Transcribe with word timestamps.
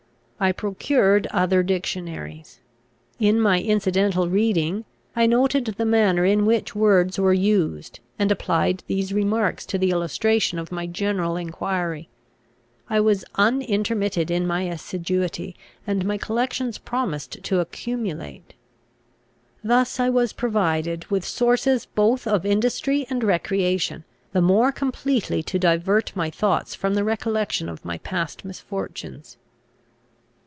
I 0.43 0.51
procured 0.51 1.27
other 1.27 1.61
dictionaries. 1.61 2.61
In 3.19 3.39
my 3.39 3.61
incidental 3.61 4.27
reading, 4.27 4.85
I 5.15 5.27
noted 5.27 5.65
the 5.65 5.85
manner 5.85 6.25
in 6.25 6.47
which 6.47 6.73
words 6.73 7.19
were 7.19 7.31
used, 7.31 7.99
and 8.17 8.31
applied 8.31 8.81
these 8.87 9.13
remarks 9.13 9.67
to 9.67 9.77
the 9.77 9.91
illustration 9.91 10.57
of 10.57 10.71
my 10.71 10.87
general 10.87 11.35
enquiry. 11.37 12.09
I 12.89 12.99
was 13.01 13.23
unintermitted 13.35 14.31
in 14.31 14.47
my 14.47 14.63
assiduity, 14.63 15.55
and 15.85 16.05
my 16.07 16.17
collections 16.17 16.79
promised 16.79 17.43
to 17.43 17.59
accumulate. 17.59 18.55
Thus 19.63 19.99
I 19.99 20.09
was 20.09 20.33
provided 20.33 21.05
with 21.11 21.23
sources 21.23 21.85
both 21.85 22.25
of 22.25 22.47
industry 22.47 23.05
and 23.11 23.23
recreation, 23.23 24.05
the 24.33 24.41
more 24.41 24.71
completely 24.71 25.43
to 25.43 25.59
divert 25.59 26.15
my 26.15 26.31
thoughts 26.31 26.73
from 26.73 26.95
the 26.95 27.03
recollection 27.03 27.69
of 27.69 27.85
my 27.85 27.99
past 27.99 28.43
misfortunes. 28.43 29.37